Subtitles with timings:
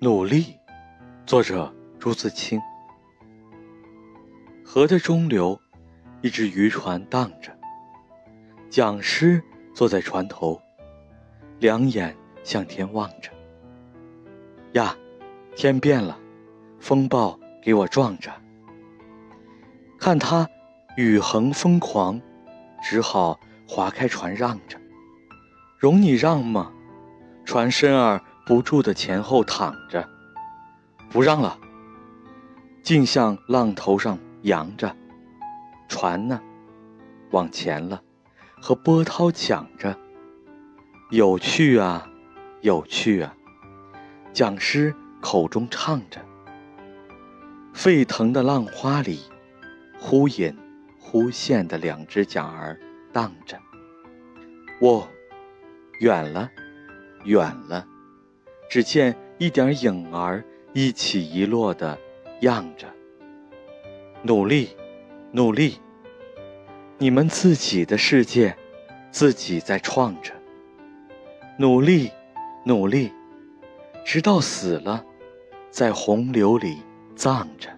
[0.00, 0.56] 努力，
[1.26, 2.60] 作者朱自清。
[4.64, 5.60] 河的中流，
[6.22, 7.50] 一只渔船荡着。
[8.70, 9.42] 讲师
[9.74, 10.62] 坐在船头，
[11.58, 13.32] 两眼向天望着。
[14.74, 14.96] 呀，
[15.56, 16.16] 天变了，
[16.78, 18.30] 风暴给我撞着。
[19.98, 20.48] 看他
[20.96, 22.20] 雨横风狂，
[22.84, 24.78] 只好划开船让着。
[25.76, 26.72] 容你让吗？
[27.44, 28.22] 船身儿。
[28.48, 30.08] 不住的前后躺着，
[31.10, 31.58] 不让了，
[32.82, 34.96] 竟向浪头上扬着，
[35.86, 36.40] 船呢，
[37.30, 38.02] 往前了，
[38.58, 39.94] 和波涛抢着，
[41.10, 42.08] 有趣啊，
[42.62, 43.36] 有趣啊，
[44.32, 46.18] 讲师口中唱着，
[47.74, 49.20] 沸腾的浪花里，
[50.00, 50.56] 忽隐
[50.98, 52.80] 忽现的两只桨儿
[53.12, 53.58] 荡着，
[54.80, 55.06] 喔，
[56.00, 56.50] 远了，
[57.24, 57.86] 远了。
[58.68, 61.98] 只见一点影儿一起一落的
[62.40, 62.86] 漾着。
[64.22, 64.70] 努力，
[65.32, 65.78] 努力！
[66.98, 68.56] 你们自己的世界，
[69.10, 70.32] 自己在创着。
[71.56, 72.10] 努力，
[72.64, 73.12] 努力！
[74.04, 75.04] 直到死了，
[75.70, 76.78] 在洪流里
[77.14, 77.70] 葬着。